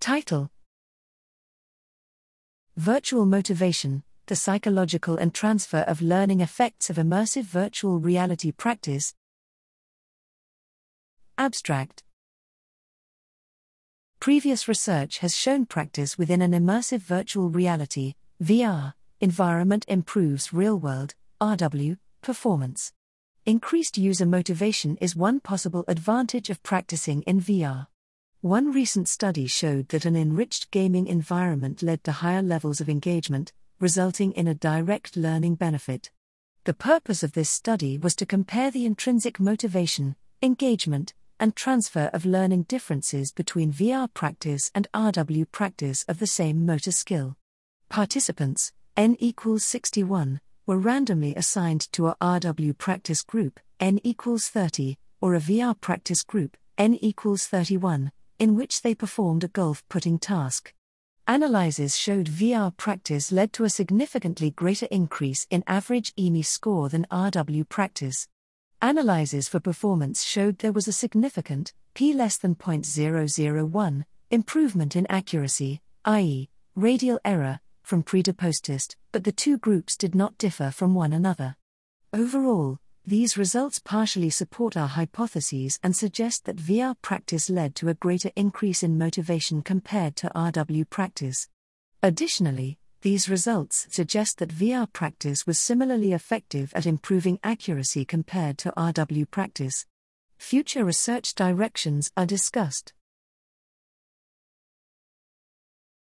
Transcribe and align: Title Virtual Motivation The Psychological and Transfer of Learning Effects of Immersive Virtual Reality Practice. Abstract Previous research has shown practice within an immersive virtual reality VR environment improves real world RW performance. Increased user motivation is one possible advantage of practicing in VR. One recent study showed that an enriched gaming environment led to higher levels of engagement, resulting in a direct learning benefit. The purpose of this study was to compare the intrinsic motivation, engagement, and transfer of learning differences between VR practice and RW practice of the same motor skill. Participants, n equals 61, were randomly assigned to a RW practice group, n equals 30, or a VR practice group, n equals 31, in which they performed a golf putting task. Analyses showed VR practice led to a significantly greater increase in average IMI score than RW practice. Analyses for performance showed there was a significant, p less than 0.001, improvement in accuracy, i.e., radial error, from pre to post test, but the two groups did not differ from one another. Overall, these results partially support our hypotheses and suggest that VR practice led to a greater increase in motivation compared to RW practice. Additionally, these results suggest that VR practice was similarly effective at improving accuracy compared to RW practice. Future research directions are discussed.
Title 0.00 0.48
Virtual 2.76 3.26
Motivation 3.26 4.04
The 4.26 4.36
Psychological 4.36 5.16
and 5.16 5.34
Transfer 5.34 5.78
of 5.78 6.00
Learning 6.00 6.40
Effects 6.40 6.88
of 6.88 6.96
Immersive 6.96 7.42
Virtual 7.42 7.98
Reality 7.98 8.52
Practice. 8.52 9.14
Abstract 11.36 12.04
Previous 14.20 14.68
research 14.68 15.18
has 15.18 15.36
shown 15.36 15.66
practice 15.66 16.16
within 16.16 16.42
an 16.42 16.52
immersive 16.52 17.00
virtual 17.00 17.50
reality 17.50 18.14
VR 18.40 18.94
environment 19.20 19.84
improves 19.88 20.52
real 20.52 20.78
world 20.78 21.14
RW 21.40 21.98
performance. 22.22 22.92
Increased 23.44 23.98
user 23.98 24.26
motivation 24.26 24.96
is 25.00 25.16
one 25.16 25.40
possible 25.40 25.84
advantage 25.88 26.50
of 26.50 26.62
practicing 26.62 27.22
in 27.22 27.40
VR. 27.40 27.88
One 28.40 28.70
recent 28.70 29.08
study 29.08 29.48
showed 29.48 29.88
that 29.88 30.04
an 30.04 30.14
enriched 30.14 30.70
gaming 30.70 31.08
environment 31.08 31.82
led 31.82 32.04
to 32.04 32.12
higher 32.12 32.40
levels 32.40 32.80
of 32.80 32.88
engagement, 32.88 33.52
resulting 33.80 34.30
in 34.30 34.46
a 34.46 34.54
direct 34.54 35.16
learning 35.16 35.56
benefit. 35.56 36.12
The 36.62 36.72
purpose 36.72 37.24
of 37.24 37.32
this 37.32 37.50
study 37.50 37.98
was 37.98 38.14
to 38.14 38.26
compare 38.26 38.70
the 38.70 38.86
intrinsic 38.86 39.40
motivation, 39.40 40.14
engagement, 40.40 41.14
and 41.40 41.56
transfer 41.56 42.10
of 42.12 42.24
learning 42.24 42.62
differences 42.68 43.32
between 43.32 43.72
VR 43.72 44.08
practice 44.14 44.70
and 44.72 44.86
RW 44.94 45.50
practice 45.50 46.04
of 46.04 46.20
the 46.20 46.28
same 46.28 46.64
motor 46.64 46.92
skill. 46.92 47.36
Participants, 47.88 48.70
n 48.96 49.16
equals 49.18 49.64
61, 49.64 50.40
were 50.64 50.78
randomly 50.78 51.34
assigned 51.34 51.90
to 51.90 52.06
a 52.06 52.16
RW 52.20 52.78
practice 52.78 53.22
group, 53.22 53.58
n 53.80 53.98
equals 54.04 54.46
30, 54.46 54.96
or 55.20 55.34
a 55.34 55.40
VR 55.40 55.74
practice 55.80 56.22
group, 56.22 56.56
n 56.76 56.94
equals 56.94 57.44
31, 57.44 58.12
in 58.38 58.54
which 58.54 58.82
they 58.82 58.94
performed 58.94 59.44
a 59.44 59.48
golf 59.48 59.82
putting 59.88 60.18
task. 60.18 60.72
Analyses 61.26 61.96
showed 61.96 62.26
VR 62.26 62.74
practice 62.76 63.30
led 63.30 63.52
to 63.52 63.64
a 63.64 63.70
significantly 63.70 64.50
greater 64.50 64.86
increase 64.90 65.46
in 65.50 65.62
average 65.66 66.14
IMI 66.16 66.44
score 66.44 66.88
than 66.88 67.06
RW 67.10 67.68
practice. 67.68 68.28
Analyses 68.80 69.48
for 69.48 69.60
performance 69.60 70.22
showed 70.22 70.58
there 70.58 70.72
was 70.72 70.88
a 70.88 70.92
significant, 70.92 71.74
p 71.94 72.12
less 72.12 72.36
than 72.36 72.54
0.001, 72.54 74.04
improvement 74.30 74.96
in 74.96 75.06
accuracy, 75.10 75.80
i.e., 76.04 76.48
radial 76.74 77.18
error, 77.24 77.60
from 77.82 78.02
pre 78.02 78.22
to 78.22 78.32
post 78.32 78.64
test, 78.64 78.96
but 79.12 79.24
the 79.24 79.32
two 79.32 79.58
groups 79.58 79.96
did 79.96 80.14
not 80.14 80.38
differ 80.38 80.70
from 80.70 80.94
one 80.94 81.12
another. 81.12 81.56
Overall, 82.12 82.78
these 83.08 83.38
results 83.38 83.78
partially 83.78 84.28
support 84.28 84.76
our 84.76 84.86
hypotheses 84.86 85.80
and 85.82 85.96
suggest 85.96 86.44
that 86.44 86.56
VR 86.56 86.94
practice 87.00 87.48
led 87.48 87.74
to 87.74 87.88
a 87.88 87.94
greater 87.94 88.30
increase 88.36 88.82
in 88.82 88.98
motivation 88.98 89.62
compared 89.62 90.14
to 90.14 90.30
RW 90.36 90.90
practice. 90.90 91.48
Additionally, 92.02 92.76
these 93.00 93.26
results 93.26 93.86
suggest 93.88 94.36
that 94.36 94.50
VR 94.50 94.92
practice 94.92 95.46
was 95.46 95.58
similarly 95.58 96.12
effective 96.12 96.70
at 96.74 96.84
improving 96.84 97.38
accuracy 97.42 98.04
compared 98.04 98.58
to 98.58 98.74
RW 98.76 99.30
practice. 99.30 99.86
Future 100.36 100.84
research 100.84 101.34
directions 101.34 102.12
are 102.14 102.26
discussed. 102.26 102.92